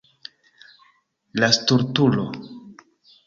[1.43, 2.25] La stultulo.